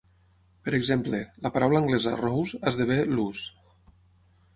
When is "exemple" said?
0.77-1.19